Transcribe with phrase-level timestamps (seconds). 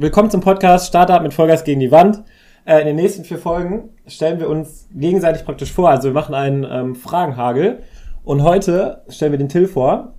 [0.00, 2.22] Willkommen zum Podcast Startup mit Vollgas gegen die Wand.
[2.64, 5.90] Äh, in den nächsten vier Folgen stellen wir uns gegenseitig praktisch vor.
[5.90, 7.82] Also wir machen einen ähm, Fragenhagel.
[8.22, 10.14] Und heute stellen wir den Till vor.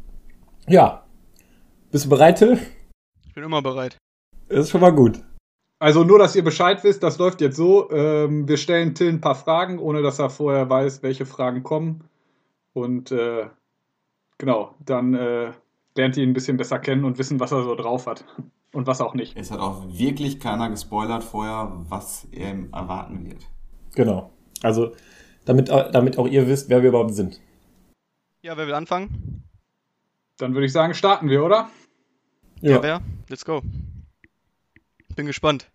[0.68, 1.05] Ja.
[1.92, 2.60] Bist du bereit, Till?
[3.26, 3.96] Ich bin immer bereit.
[4.50, 5.23] ist schon mal gut.
[5.80, 7.89] Also nur, dass ihr Bescheid wisst, das läuft jetzt so.
[7.89, 12.04] Ähm, wir stellen Till ein paar Fragen, ohne dass er vorher weiß, welche Fragen kommen.
[12.73, 13.46] Und äh,
[14.38, 15.52] genau, dann äh,
[15.96, 18.26] lernt ihr ihn ein bisschen besser kennen und wissen, was er so drauf hat.
[18.72, 19.36] Und was auch nicht.
[19.36, 23.48] Es hat auch wirklich keiner gespoilert vorher, was er erwarten wird.
[23.96, 24.32] Genau.
[24.62, 24.91] Also,
[25.46, 27.40] damit, damit auch ihr wisst, wer wir überhaupt sind.
[28.41, 29.44] Ja, wer will anfangen?
[30.38, 31.70] Dann würde ich sagen, starten wir, oder?
[32.62, 33.02] Ja, ja wer?
[33.27, 33.62] Let's go.
[35.16, 35.70] Bin gespannt.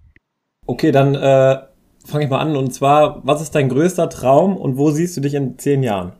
[0.67, 1.63] Okay, dann äh,
[2.07, 2.57] fange ich mal an.
[2.57, 6.13] Und zwar, was ist dein größter Traum und wo siehst du dich in zehn Jahren?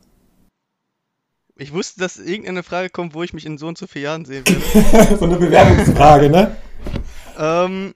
[1.57, 4.25] Ich wusste, dass irgendeine Frage kommt, wo ich mich in so und so vielen Jahren
[4.25, 5.17] sehen werde.
[5.17, 6.57] so eine Bewerbungsfrage, ne?
[7.37, 7.93] Ähm,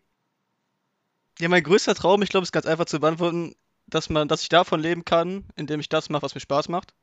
[1.39, 3.55] ja, mein größter Traum, ich glaube, ist ganz einfach zu beantworten,
[3.87, 6.93] dass man, dass ich davon leben kann, indem ich das mache, was mir Spaß macht.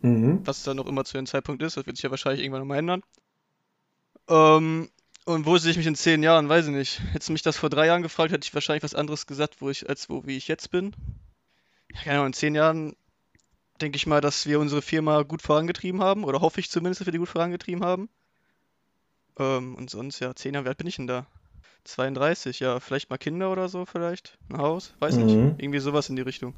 [0.00, 0.46] Mhm.
[0.46, 2.78] Was dann noch immer zu dem Zeitpunkt ist, das wird sich ja wahrscheinlich irgendwann nochmal
[2.78, 3.02] ändern.
[4.28, 4.90] Ähm,
[5.24, 6.48] und wo sehe ich mich in zehn Jahren?
[6.48, 7.00] Weiß ich nicht.
[7.12, 9.68] Hättest du mich das vor drei Jahren gefragt, hätte ich wahrscheinlich was anderes gesagt, wo
[9.68, 10.94] ich, als wo wie ich jetzt bin.
[11.92, 12.96] Ja, genau, in zehn Jahren
[13.80, 16.24] denke ich mal, dass wir unsere Firma gut vorangetrieben haben.
[16.24, 18.08] Oder hoffe ich zumindest, dass wir die gut vorangetrieben haben.
[19.38, 21.26] Ähm, und sonst, ja, 10 Jahre, wie alt bin ich denn da?
[21.84, 24.38] 32, ja, vielleicht mal Kinder oder so, vielleicht.
[24.50, 25.24] Ein Haus, weiß mhm.
[25.24, 25.62] nicht.
[25.62, 26.54] Irgendwie sowas in die Richtung.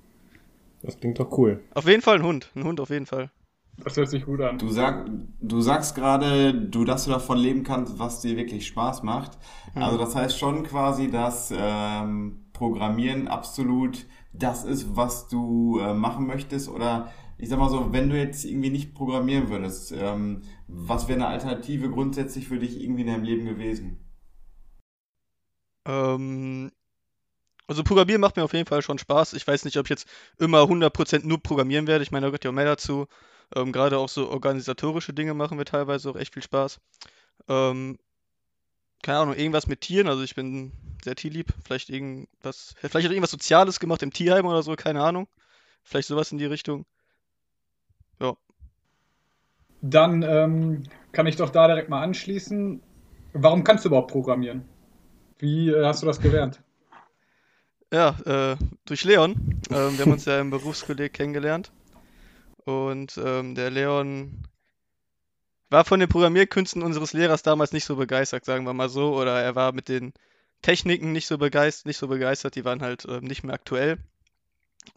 [0.82, 1.62] Das klingt doch cool.
[1.74, 2.50] Auf jeden Fall ein Hund.
[2.54, 3.30] Ein Hund auf jeden Fall.
[3.84, 4.58] Das hört sich gut an.
[4.58, 5.08] Du, sag,
[5.40, 9.38] du sagst gerade, du, dass du davon leben kannst, was dir wirklich Spaß macht.
[9.74, 9.82] Mhm.
[9.82, 16.26] Also das heißt schon quasi, dass ähm, Programmieren absolut das ist, was du äh, machen
[16.26, 16.68] möchtest?
[16.68, 21.18] Oder ich sag mal so, wenn du jetzt irgendwie nicht programmieren würdest, ähm, was wäre
[21.18, 23.98] eine Alternative grundsätzlich für dich irgendwie in deinem Leben gewesen?
[25.86, 26.70] Ähm,
[27.66, 29.34] also Programmieren macht mir auf jeden Fall schon Spaß.
[29.34, 30.08] Ich weiß nicht, ob ich jetzt
[30.38, 32.02] immer 100% nur programmieren werde.
[32.02, 33.06] Ich meine, da gehört ja auch mehr dazu.
[33.54, 36.80] Ähm, Gerade auch so organisatorische Dinge machen mir teilweise auch echt viel Spaß.
[37.48, 37.98] Ähm,
[39.02, 40.08] keine Ahnung, irgendwas mit Tieren.
[40.08, 40.72] Also ich bin
[41.04, 41.52] sehr tierlieb.
[41.64, 45.28] Vielleicht irgendwas, vielleicht hat irgendwas Soziales gemacht im Tierheim oder so, keine Ahnung.
[45.82, 46.86] Vielleicht sowas in die Richtung.
[48.20, 48.36] Ja.
[49.80, 50.82] Dann ähm,
[51.12, 52.82] kann ich doch da direkt mal anschließen.
[53.32, 54.68] Warum kannst du überhaupt programmieren?
[55.40, 56.60] Wie äh, hast du das gelernt?
[57.92, 59.60] Ja, äh, durch Leon.
[59.70, 61.72] Ähm, wir haben uns ja im Berufskolleg kennengelernt.
[62.64, 64.46] Und ähm, der Leon
[65.70, 69.16] war von den Programmierkünsten unseres Lehrers damals nicht so begeistert, sagen wir mal so.
[69.16, 70.12] Oder er war mit den
[70.62, 73.98] Techniken nicht so begeistert, nicht so begeistert, die waren halt äh, nicht mehr aktuell.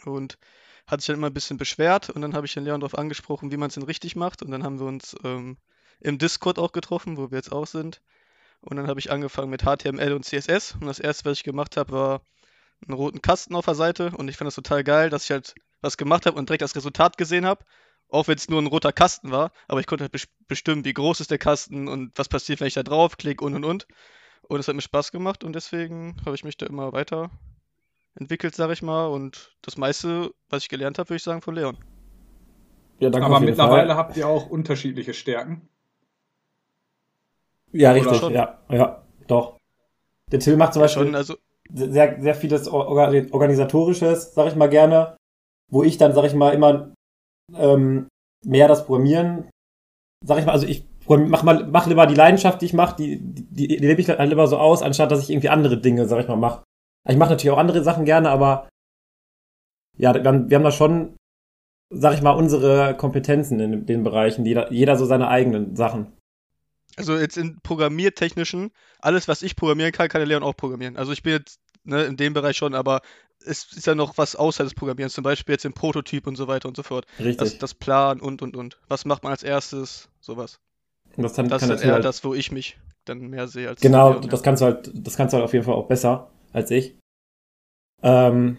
[0.05, 0.37] Und
[0.85, 3.51] hat sich dann immer ein bisschen beschwert und dann habe ich den Leon darauf angesprochen,
[3.51, 4.43] wie man es denn richtig macht.
[4.43, 5.57] Und dann haben wir uns ähm,
[6.01, 8.01] im Discord auch getroffen, wo wir jetzt auch sind.
[8.63, 10.75] Und dann habe ich angefangen mit HTML und CSS.
[10.79, 12.21] Und das erste, was ich gemacht habe, war
[12.87, 14.11] einen roten Kasten auf der Seite.
[14.15, 16.75] Und ich fand das total geil, dass ich halt was gemacht habe und direkt das
[16.75, 17.65] Resultat gesehen habe.
[18.09, 19.51] Auch wenn es nur ein roter Kasten war.
[19.67, 22.73] Aber ich konnte halt bestimmen, wie groß ist der Kasten und was passiert, wenn ich
[22.73, 23.87] da draufklicke und und und.
[24.43, 27.31] Und es hat mir Spaß gemacht und deswegen habe ich mich da immer weiter
[28.15, 29.07] entwickelt, sage ich mal.
[29.07, 31.77] Und das meiste, was ich gelernt habe, würde ich sagen, von Leon.
[32.99, 33.97] Ja, danke Aber mittlerweile Fall.
[33.97, 35.67] habt ihr auch unterschiedliche Stärken.
[37.73, 39.57] Ja, richtig, ja, ja, doch.
[40.31, 41.35] Der Till macht zum ja, Beispiel schon, also
[41.73, 45.17] sehr, sehr vieles Organisatorisches, sag ich mal gerne,
[45.71, 46.93] wo ich dann, sag ich mal, immer
[47.55, 48.07] ähm,
[48.45, 49.49] mehr das Programmieren,
[50.23, 53.17] sag ich mal, also ich mach mal, mach lieber die Leidenschaft, die ich mache, die,
[53.19, 56.07] die, die, die lebe ich halt lieber so aus, anstatt dass ich irgendwie andere Dinge,
[56.07, 56.63] sag ich mal, mache.
[57.09, 58.69] Ich mache natürlich auch andere Sachen gerne, aber
[59.97, 61.15] ja, wir haben, wir haben da schon,
[61.89, 66.13] sag ich mal, unsere Kompetenzen in den Bereichen, jeder, jeder so seine eigenen Sachen.
[66.97, 70.97] Also jetzt in programmiertechnischen, alles, was ich programmieren kann, kann der Leon auch programmieren.
[70.97, 73.01] Also ich bin jetzt ne, in dem Bereich schon, aber
[73.45, 76.47] es ist ja noch was außerhalb des Programmierens, zum Beispiel jetzt im Prototyp und so
[76.47, 77.05] weiter und so fort.
[77.19, 77.37] Richtig.
[77.37, 78.79] Das, das Plan und und und.
[78.87, 80.09] Was macht man als erstes?
[80.21, 80.59] Sowas.
[81.15, 83.81] Und das, kann, das ist eher halt, das, wo ich mich dann mehr sehe als
[83.81, 84.43] Genau, Leon, das ja.
[84.43, 86.97] kannst du halt, das kannst du halt auf jeden Fall auch besser als ich.
[88.01, 88.57] Ähm,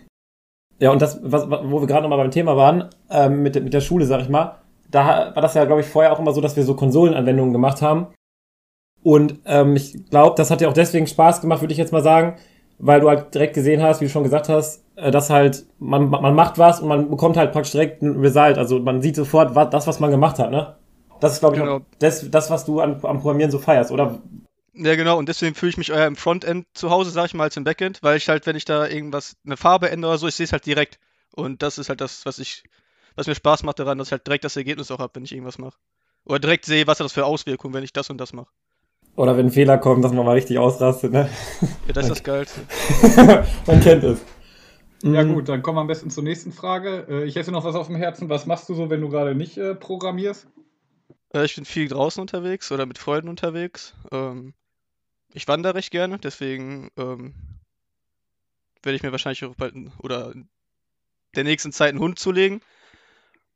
[0.79, 3.81] ja, und das, was, wo wir gerade nochmal beim Thema waren, ähm, mit, mit der
[3.81, 4.61] Schule, sag ich mal,
[4.91, 7.83] da war das ja, glaube ich, vorher auch immer so, dass wir so Konsolenanwendungen gemacht
[7.83, 8.09] haben.
[9.05, 12.03] Und ähm, ich glaube, das hat dir auch deswegen Spaß gemacht, würde ich jetzt mal
[12.03, 12.37] sagen,
[12.79, 16.09] weil du halt direkt gesehen hast, wie du schon gesagt hast, äh, dass halt man,
[16.09, 18.57] man macht was und man bekommt halt praktisch direkt ein Result.
[18.57, 20.75] Also man sieht sofort was, das, was man gemacht hat, ne?
[21.21, 21.81] Das ist, glaube ich, genau.
[21.99, 24.23] das, das, was du an, am Programmieren so feierst, oder?
[24.73, 27.45] Ja, genau, und deswegen fühle ich mich eher im Frontend zu Hause, sag ich mal,
[27.45, 30.27] als im Backend, weil ich halt, wenn ich da irgendwas, eine Farbe ändere oder so,
[30.29, 30.99] ich sehe es halt direkt.
[31.37, 32.65] Und das ist halt das, was ich,
[33.17, 35.33] was mir Spaß macht daran, dass ich halt direkt das Ergebnis auch habe, wenn ich
[35.33, 35.77] irgendwas mache.
[36.25, 38.49] Oder direkt sehe, was hat das für Auswirkungen, wenn ich das und das mache.
[39.17, 41.29] Oder wenn Fehler kommen, dass man mal richtig ausrastet, ne?
[41.87, 42.61] Ja, das ist das Geilste.
[43.67, 44.21] man kennt es.
[45.03, 45.35] Ja Mhm.
[45.35, 47.07] gut, dann kommen wir am besten zur nächsten Frage.
[47.09, 48.29] Äh, Ich hätte noch was auf dem Herzen.
[48.31, 50.47] Was machst du so, wenn du gerade nicht äh, programmierst?
[51.35, 53.95] Äh, ich bin viel draußen unterwegs oder mit Freunden unterwegs.
[54.11, 54.55] Ähm,
[55.33, 57.35] ich wandere recht gerne, deswegen ähm,
[58.83, 60.49] werde ich mir wahrscheinlich auch bald oder in
[61.37, 62.61] der nächsten Zeit einen Hund zulegen.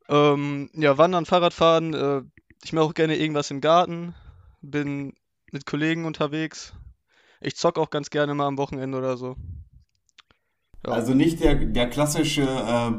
[0.09, 1.95] Ähm, ja, wandern, Fahrradfahren.
[1.95, 2.23] Äh,
[2.63, 4.15] ich mache auch gerne irgendwas im Garten.
[4.61, 5.15] Bin
[5.53, 6.75] mit Kollegen unterwegs.
[7.41, 9.37] Ich zock auch ganz gerne mal am Wochenende oder so.
[10.87, 10.93] Ja.
[10.93, 12.93] Also nicht der, der klassische äh,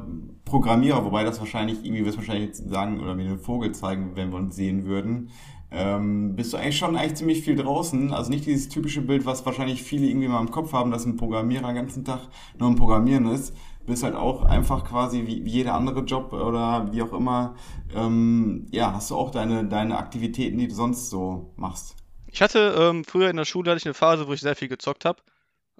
[0.46, 4.32] Programmierer, wobei das wahrscheinlich, irgendwie wirst du wahrscheinlich sagen oder mir einen Vogel zeigen, wenn
[4.32, 5.30] wir uns sehen würden.
[5.72, 8.12] Ähm, bist du eigentlich schon eigentlich ziemlich viel draußen?
[8.12, 11.16] Also nicht dieses typische Bild, was wahrscheinlich viele irgendwie mal im Kopf haben, dass ein
[11.16, 12.22] Programmierer den ganzen Tag
[12.58, 13.54] nur am Programmieren ist.
[13.86, 17.56] Bist halt auch einfach quasi wie, wie jeder andere Job oder wie auch immer.
[17.96, 21.96] Ähm, ja, hast du auch deine, deine Aktivitäten, die du sonst so machst?
[22.32, 24.68] Ich hatte ähm, früher in der Schule hatte ich eine Phase, wo ich sehr viel
[24.68, 25.22] gezockt habe.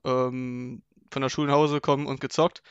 [0.04, 2.62] Ähm, von der Schule nach Hause gekommen und gezockt.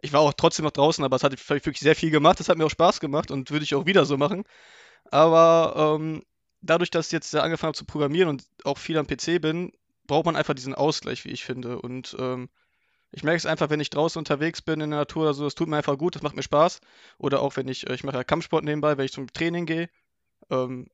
[0.00, 2.40] Ich war auch trotzdem noch draußen, aber es hat wirklich sehr viel gemacht.
[2.40, 4.44] Das hat mir auch Spaß gemacht und würde ich auch wieder so machen.
[5.10, 6.22] Aber ähm,
[6.62, 9.72] dadurch, dass ich jetzt angefangen habe zu programmieren und auch viel am PC bin,
[10.06, 11.80] braucht man einfach diesen Ausgleich, wie ich finde.
[11.80, 12.48] Und ähm,
[13.12, 15.54] ich merke es einfach, wenn ich draußen unterwegs bin in der Natur oder so, das
[15.54, 16.80] tut mir einfach gut, das macht mir Spaß.
[17.18, 19.90] Oder auch wenn ich, äh, ich mache ja Kampfsport nebenbei, wenn ich zum Training gehe,
[20.50, 20.88] ähm,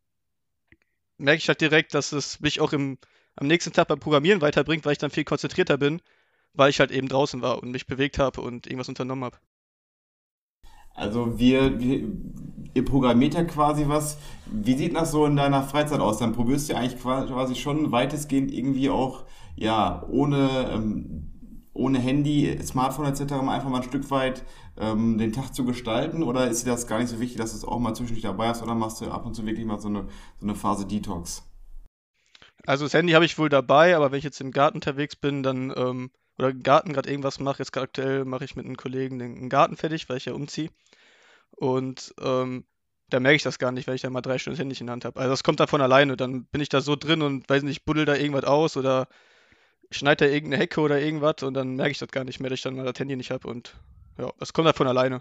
[1.19, 2.99] merke ich halt direkt, dass es mich auch im,
[3.37, 6.03] am nächsten Tag beim Programmieren weiterbringt, weil ich dann viel konzentrierter bin,
[6.55, 9.39] weil ich halt eben draußen war und mich bewegt habe und irgendwas unternommen habe.
[10.95, 12.09] Also wir, wir,
[12.75, 14.19] ihr programmiert ja quasi was.
[14.47, 16.19] Wie sieht das so in deiner Freizeit aus?
[16.19, 19.25] Dann probierst du ja eigentlich qua- quasi schon weitestgehend irgendwie auch,
[19.57, 21.33] ja, ohne, ähm,
[21.77, 23.35] ohne Handy, Smartphone etc.
[23.35, 24.45] einfach mal ein Stück weit
[24.79, 26.23] ähm, den Tag zu gestalten?
[26.23, 28.49] Oder ist dir das gar nicht so wichtig, dass du es auch mal zwischendurch dabei
[28.49, 28.63] hast?
[28.63, 30.07] Oder machst du ab und zu wirklich mal so eine,
[30.39, 31.43] so eine Phase Detox?
[32.67, 35.43] Also das Handy habe ich wohl dabei, aber wenn ich jetzt im Garten unterwegs bin,
[35.43, 38.77] dann, ähm, oder im Garten gerade irgendwas mache, jetzt gerade aktuell mache ich mit einem
[38.77, 40.71] Kollegen den, Garten fertig, weil ich ja umziehe.
[41.53, 42.65] Und ähm,
[43.09, 44.87] da merke ich das gar nicht, weil ich dann mal drei Stunden das Handy in
[44.87, 45.21] der Hand habe.
[45.21, 46.17] Also das kommt dann von alleine.
[46.17, 49.07] Dann bin ich da so drin und weiß nicht, buddel da irgendwas aus oder
[49.91, 52.59] schneide da irgendeine Hecke oder irgendwas und dann merke ich das gar nicht mehr, dass
[52.59, 53.49] ich dann mal das Handy nicht habe.
[53.49, 53.75] Und
[54.19, 55.21] ja, das kommt dann von alleine.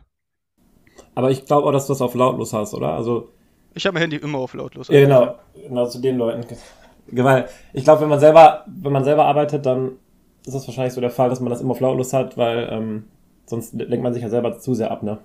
[1.13, 2.94] Aber ich glaube auch, dass du das auf lautlos hast, oder?
[2.94, 3.29] Also,
[3.73, 4.88] Ich habe mein Handy immer auf lautlos.
[4.88, 5.35] ja, genau.
[5.56, 6.45] Genau zu den Leuten.
[7.12, 9.94] Weil ich glaube, wenn man selber, wenn man selber arbeitet, dann
[10.45, 13.07] ist das wahrscheinlich so der Fall, dass man das immer auf lautlos hat, weil ähm,
[13.45, 15.19] sonst lenkt man sich ja selber zu sehr ab, ne?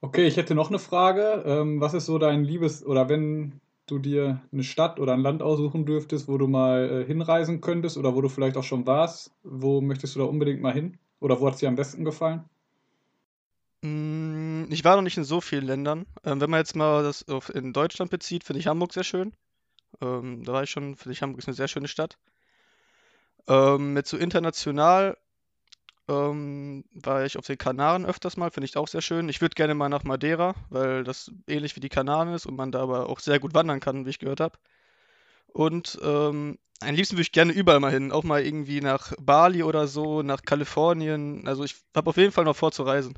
[0.00, 1.42] Okay, ich hätte noch eine Frage.
[1.46, 5.42] Ähm, was ist so dein Liebes- oder wenn du dir eine Stadt oder ein Land
[5.42, 9.34] aussuchen dürftest, wo du mal äh, hinreisen könntest oder wo du vielleicht auch schon warst,
[9.42, 10.98] wo möchtest du da unbedingt mal hin?
[11.20, 12.44] Oder wo hat es dir am besten gefallen?
[13.82, 16.06] Mm, Ich war noch nicht in so vielen Ländern.
[16.24, 19.32] Ähm, wenn man jetzt mal das auf, in Deutschland bezieht, finde ich Hamburg sehr schön.
[20.02, 22.18] Ähm, da war ich schon, finde ich Hamburg ist eine sehr schöne Stadt.
[23.46, 25.16] Ähm, mit so international
[26.08, 29.28] ähm, war ich auf den Kanaren öfters mal, finde ich auch sehr schön.
[29.28, 32.72] Ich würde gerne mal nach Madeira, weil das ähnlich wie die Kanaren ist und man
[32.72, 34.58] da aber auch sehr gut wandern kann, wie ich gehört habe.
[35.48, 39.62] Und ähm, am liebsten würde ich gerne überall mal hin, auch mal irgendwie nach Bali
[39.62, 41.46] oder so, nach Kalifornien.
[41.46, 43.14] Also ich habe auf jeden Fall noch vor zu reisen.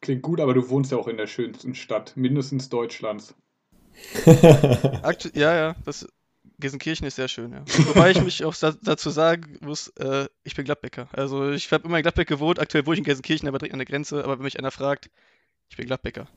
[0.00, 3.34] Klingt gut, aber du wohnst ja auch in der schönsten Stadt, mindestens Deutschlands.
[5.02, 6.06] Aktu ja, ja, das
[6.58, 7.64] Gelsenkirchen ist sehr schön, ja.
[7.86, 11.08] Wobei ich mich auch da, dazu sagen muss, äh, ich bin Gladbecker.
[11.12, 13.80] Also ich habe immer in Gladbeck gewohnt, aktuell wohne ich in Gelsenkirchen, aber direkt an
[13.80, 15.10] der Grenze, aber wenn mich einer fragt,
[15.68, 16.28] ich bin Gladbecker.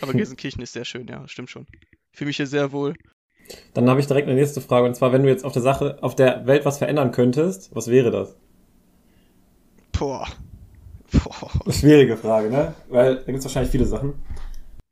[0.00, 1.66] Aber Gelsenkirchen ist sehr schön, ja, stimmt schon.
[2.12, 2.94] Ich fühle mich hier sehr wohl.
[3.74, 5.98] Dann habe ich direkt eine nächste Frage, und zwar, wenn du jetzt auf der Sache,
[6.00, 8.36] auf der Welt was verändern könntest, was wäre das?
[9.92, 10.26] Boah.
[11.12, 11.72] Boah.
[11.72, 12.74] Schwierige Frage, ne?
[12.88, 14.14] Weil da gibt es wahrscheinlich viele Sachen.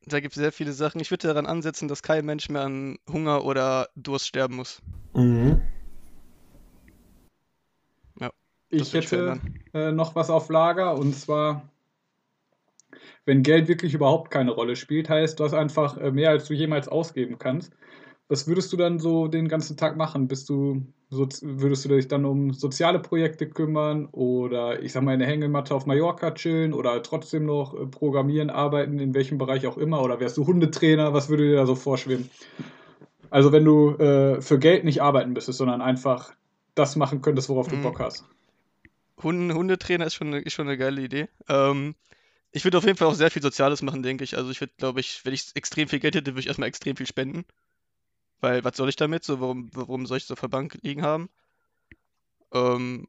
[0.06, 1.00] Da gibt es sehr viele Sachen.
[1.00, 4.82] Ich würde daran ansetzen, dass kein Mensch mehr an Hunger oder Durst sterben muss.
[5.14, 5.62] Mhm.
[8.70, 9.40] Das Ich ich hätte verändern.
[9.72, 11.68] äh, noch was auf Lager und zwar,
[13.24, 16.54] wenn Geld wirklich überhaupt keine Rolle spielt, heißt, du hast einfach äh, mehr, als du
[16.54, 17.72] jemals ausgeben kannst.
[18.28, 20.28] Was würdest du dann so den ganzen Tag machen?
[20.28, 20.82] Bist du,
[21.14, 25.28] so, würdest du dich dann um soziale Projekte kümmern oder ich sag mal in der
[25.28, 30.02] Hängematte auf Mallorca chillen oder trotzdem noch äh, programmieren, arbeiten, in welchem Bereich auch immer?
[30.02, 31.14] Oder wärst du Hundetrainer?
[31.14, 32.28] Was würde dir da so vorschweben?
[33.30, 36.34] Also wenn du äh, für Geld nicht arbeiten müsstest, sondern einfach
[36.74, 37.82] das machen könntest, worauf du Mhm.
[37.82, 38.24] Bock hast.
[39.22, 41.28] Hunde, Hundetrainer ist schon eine, ist schon eine geile Idee.
[41.48, 41.94] Ähm,
[42.52, 44.36] ich würde auf jeden Fall auch sehr viel Soziales machen, denke ich.
[44.36, 46.96] Also ich würde, glaube ich, wenn ich extrem viel Geld hätte, würde ich erstmal extrem
[46.96, 47.44] viel spenden.
[48.44, 49.24] Weil was soll ich damit?
[49.24, 51.30] So, warum, warum soll ich so auf der Bank liegen haben?
[52.52, 53.08] Ähm,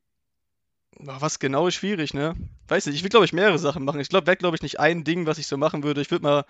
[0.98, 2.36] was genau ist schwierig, ne?
[2.70, 4.00] Weiß nicht, ich will, glaube ich, mehrere Sachen machen.
[4.00, 6.00] Ich glaube, wäre, glaube ich, nicht ein Ding, was ich so machen würde.
[6.00, 6.46] Ich würde mal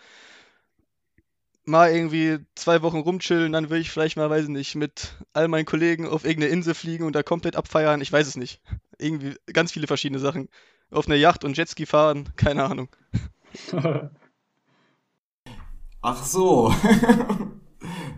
[1.67, 5.47] mal irgendwie zwei Wochen rumchillen, dann würde ich vielleicht mal, weiß ich nicht, mit all
[5.47, 8.01] meinen Kollegen auf irgendeine Insel fliegen und da komplett abfeiern.
[8.01, 8.61] Ich weiß es nicht.
[8.99, 10.47] Irgendwie ganz viele verschiedene Sachen.
[10.91, 12.89] Auf eine Yacht und Jetski fahren, keine Ahnung.
[16.03, 16.71] Ach so.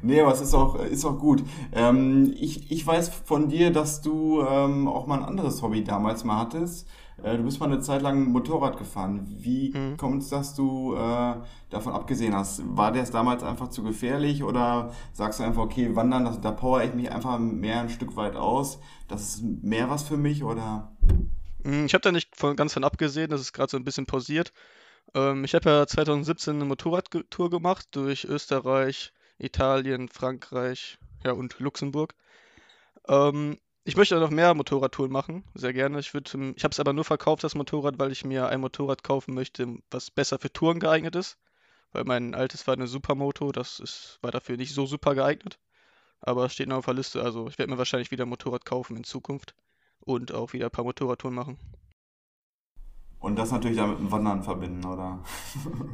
[0.02, 1.44] nee, aber es ist auch, ist auch gut.
[1.74, 6.24] Ähm, ich, ich weiß von dir, dass du ähm, auch mal ein anderes Hobby damals
[6.24, 6.88] mal hattest.
[7.24, 9.26] Äh, du bist mal eine Zeit lang Motorrad gefahren.
[9.28, 9.98] Wie Mhm.
[9.98, 11.36] kommt es, dass du äh,
[11.70, 12.62] davon abgesehen hast?
[12.78, 16.52] War dir das damals einfach zu gefährlich oder sagst du einfach, okay, wandern, das, da
[16.52, 18.80] power ich mich einfach mehr ein Stück weit aus?
[19.08, 20.92] Das ist mehr was für mich oder?
[21.64, 24.06] Mm, Ich habe da nicht von, ganz von abgesehen, das ist gerade so ein bisschen
[24.06, 24.54] pausiert.
[25.16, 32.16] Ähm, ich habe ja 2017 eine Motorradtour gemacht durch Österreich, Italien, Frankreich, ja und Luxemburg.
[33.08, 36.00] Ähm, ich möchte noch mehr Motorradtouren machen, sehr gerne.
[36.00, 39.34] Ich ich habe es aber nur verkauft, das Motorrad, weil ich mir ein Motorrad kaufen
[39.34, 41.38] möchte, was besser für Touren geeignet ist.
[41.94, 45.58] Weil mein altes war eine Supermoto, das ist, war dafür nicht so super geeignet.
[46.20, 48.66] Aber es steht noch auf der Liste, also ich werde mir wahrscheinlich wieder ein Motorrad
[48.66, 49.56] kaufen in Zukunft
[50.02, 51.58] und auch wieder ein paar Motorradtouren machen.
[53.20, 55.24] Und das natürlich dann mit dem Wandern verbinden, oder?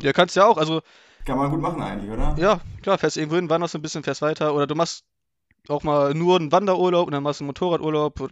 [0.02, 0.58] Ja, kannst ja auch.
[0.58, 0.82] Also,
[1.26, 2.36] Kann man gut machen eigentlich, oder?
[2.38, 4.54] ja, klar, fährst irgendwo hin, wanderst ein bisschen, fährst weiter.
[4.54, 5.06] Oder du machst
[5.70, 8.30] auch mal nur einen Wanderurlaub und dann machst du einen Motorradurlaub.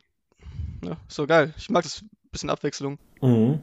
[0.84, 1.54] Ja, ist so geil.
[1.58, 2.98] Ich mag das bisschen Abwechslung.
[3.22, 3.62] Mhm.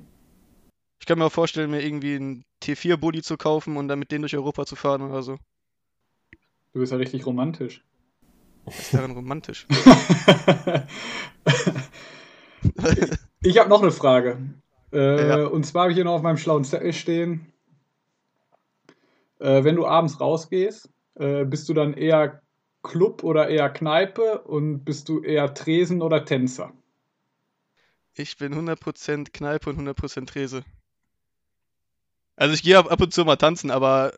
[1.01, 4.23] Ich kann mir auch vorstellen, mir irgendwie einen T4-Bulli zu kaufen und dann mit denen
[4.23, 5.39] durch Europa zu fahren oder so.
[6.73, 7.83] Du bist ja richtig romantisch.
[8.67, 9.67] Das ist daran romantisch.
[13.41, 14.39] Ich habe noch eine Frage.
[14.93, 15.47] Äh, Ja.
[15.47, 17.53] Und zwar habe ich hier noch auf meinem schlauen Zettel stehen.
[19.38, 22.42] Äh, wenn du abends rausgehst, äh, bist du dann eher
[22.83, 26.73] Club oder eher Kneipe und bist du eher Tresen oder Tänzer?
[28.14, 30.64] Ich bin 100% Kneipe und 100% Trese.
[32.37, 34.12] Also ich gehe ab, und zu mal tanzen, aber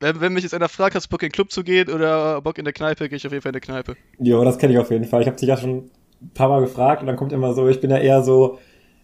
[0.00, 2.40] wenn, wenn mich jetzt einer fragt, hast du Bock in den Club zu gehen oder
[2.42, 3.96] Bock in der Kneipe, gehe ich auf jeden Fall in der Kneipe.
[4.18, 5.22] Jo, das kenne ich auf jeden Fall.
[5.22, 5.90] Ich habe dich ja schon
[6.20, 8.58] ein paar Mal gefragt und dann kommt immer so, ich bin ja eher so,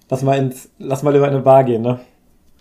[0.08, 2.00] lass mal ins, lass mal in eine Bar gehen, ne?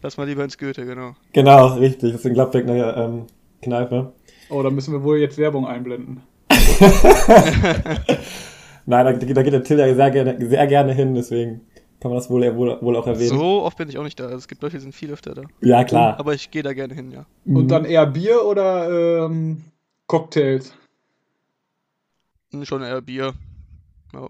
[0.01, 1.15] Lass mal lieber ins Goethe, genau.
[1.34, 2.12] Genau, richtig.
[2.12, 3.27] Das ist in Gladbeck eine ähm,
[3.62, 4.13] Kneipe.
[4.50, 6.22] Oh, da müssen wir wohl jetzt Werbung einblenden.
[8.86, 11.62] Nein, da, da geht der Till ja sehr gerne, sehr gerne hin, deswegen
[12.00, 13.29] kann man das wohl, wohl, wohl auch erwähnen.
[13.29, 14.29] So oft bin ich auch nicht da.
[14.31, 15.43] Es gibt Leute, die sind viel öfter da.
[15.62, 16.20] Ja, klar.
[16.20, 17.25] Aber ich gehe da gerne hin, ja.
[17.46, 17.67] Und Mhm.
[17.67, 19.65] dann eher Bier oder ähm,
[20.08, 20.74] Cocktails?
[22.51, 23.34] Hm, Schon eher Bier.
[24.13, 24.29] Ja.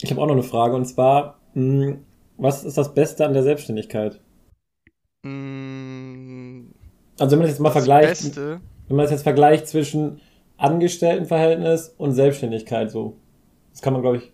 [0.00, 1.96] Ich habe auch noch eine Frage und zwar, mh,
[2.36, 4.20] was ist das Beste an der Selbstständigkeit?
[5.28, 6.70] Mm,
[7.18, 8.60] Also wenn man das jetzt mal Das vergleicht, Beste.
[8.88, 10.20] wenn man das jetzt vergleicht zwischen
[10.56, 13.16] Angestelltenverhältnis und Selbstständigkeit, so,
[13.72, 14.32] das kann man glaube ich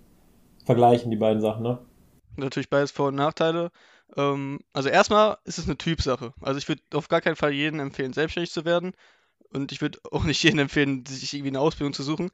[0.65, 1.79] vergleichen, die beiden Sachen, ne?
[2.37, 3.71] Natürlich beides Vor- und Nachteile.
[4.17, 6.33] Ähm, also erstmal ist es eine Typsache.
[6.41, 8.93] Also ich würde auf gar keinen Fall jedem empfehlen, selbstständig zu werden.
[9.53, 12.31] Und ich würde auch nicht jedem empfehlen, sich irgendwie eine Ausbildung zu suchen.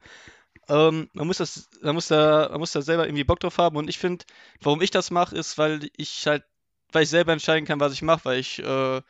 [0.69, 3.77] Ähm, man muss das, man muss da, man muss da selber irgendwie Bock drauf haben.
[3.77, 4.25] Und ich finde,
[4.61, 6.43] warum ich das mache, ist, weil ich halt,
[6.91, 9.01] weil ich selber entscheiden kann, was ich mache, weil ich äh,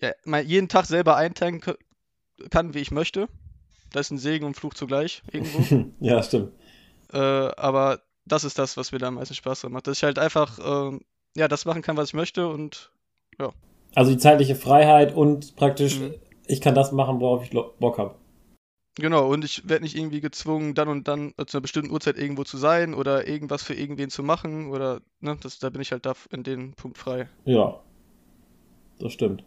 [0.00, 1.60] ja, mal jeden Tag selber einteilen
[2.50, 3.28] kann, wie ich möchte.
[3.92, 5.92] Das ist ein Segen und Fluch zugleich irgendwo.
[6.00, 6.52] ja, stimmt.
[7.12, 9.86] Äh, aber das ist das, was mir da am meisten Spaß macht.
[9.86, 11.00] Dass ich halt einfach ähm,
[11.36, 12.90] ja, das machen kann, was ich möchte und
[13.94, 16.14] Also die zeitliche Freiheit und praktisch, Mhm.
[16.46, 18.14] ich kann das machen, worauf ich Bock habe.
[18.96, 22.44] Genau, und ich werde nicht irgendwie gezwungen, dann und dann zu einer bestimmten Uhrzeit irgendwo
[22.44, 26.06] zu sein oder irgendwas für irgendwen zu machen oder, ne, das, da bin ich halt
[26.06, 27.28] da in dem Punkt frei.
[27.44, 27.80] Ja,
[28.98, 29.44] das stimmt.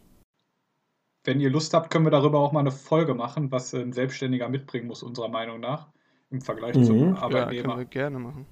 [1.26, 4.48] Wenn ihr Lust habt, können wir darüber auch mal eine Folge machen, was ein Selbstständiger
[4.48, 5.88] mitbringen muss, unserer Meinung nach,
[6.30, 6.84] im Vergleich Mhm.
[6.84, 7.78] zum Ja, Ja, können Arbeitnehmer.
[7.78, 8.46] wir gerne machen.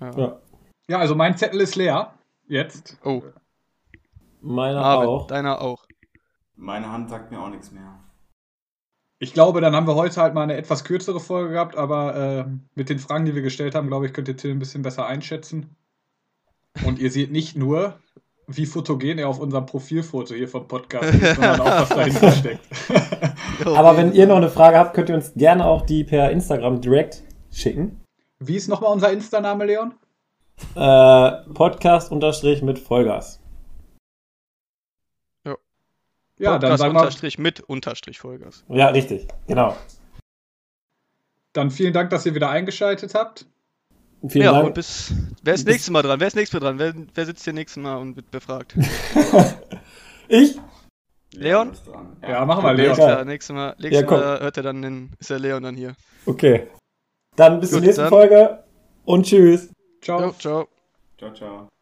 [0.00, 0.18] Ja.
[0.18, 0.40] Ja.
[0.86, 2.12] Ja, also mein Zettel ist leer.
[2.46, 2.98] Jetzt.
[3.04, 3.22] Oh,
[4.42, 5.26] Meiner auch.
[5.28, 5.86] deiner auch.
[6.56, 7.98] Meine Hand sagt mir auch nichts mehr.
[9.18, 12.44] Ich glaube, dann haben wir heute halt mal eine etwas kürzere Folge gehabt, aber äh,
[12.74, 15.06] mit den Fragen, die wir gestellt haben, glaube ich, könnt ihr Till ein bisschen besser
[15.06, 15.76] einschätzen.
[16.84, 17.94] Und ihr seht nicht nur,
[18.48, 22.66] wie fotogen er auf unserem Profilfoto hier vom Podcast ist, sondern auch, was dahinter steckt.
[23.64, 26.80] Aber wenn ihr noch eine Frage habt, könnt ihr uns gerne auch die per Instagram
[26.80, 28.00] direkt schicken.
[28.40, 29.94] Wie ist nochmal unser Insta-Name, Leon?
[30.74, 33.43] Äh, Podcast unterstrich mit Vollgas.
[36.38, 38.64] Ja, dann Podcast sagen wir, Unterstrich mit Unterstrich Vollgas.
[38.68, 39.28] Ja, richtig.
[39.46, 39.76] Genau.
[41.52, 43.46] dann vielen Dank, dass ihr wieder eingeschaltet habt.
[44.26, 44.66] Vielen ja, Dank.
[44.68, 45.12] und bis.
[45.42, 46.18] Wer ist Bis- nächstes Mal dran?
[46.18, 46.78] Wer ist nächstes Mal dran?
[46.78, 48.74] Wer, wer sitzt hier nächstes Mal und wird befragt?
[50.28, 50.58] ich?
[51.32, 51.72] Leon?
[51.84, 52.16] dran.
[52.22, 52.94] Ja, machen wir, Ja, Leon.
[52.94, 54.10] Klar, nächstes Mal, nächstes Ja.
[54.10, 55.94] Mal hört er dann den, ist der Leon dann hier.
[56.26, 56.68] Okay.
[57.36, 58.64] Dann bis zur Gut, nächsten dann- Folge
[59.04, 59.70] und tschüss.
[60.00, 60.20] Ciao.
[60.20, 60.68] Jo, ciao.
[61.18, 61.73] Ciao, ciao.